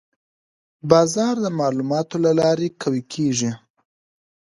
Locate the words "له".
2.25-2.31